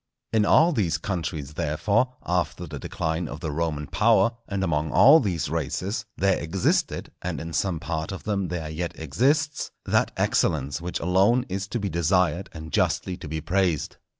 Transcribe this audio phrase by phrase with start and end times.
[0.33, 5.19] In all these countries, therefore, after the decline of the Roman power, and among all
[5.19, 10.81] these races, there existed, and in some part of them there yet exists, that excellence
[10.81, 13.97] which alone is to be desired and justly to be praised.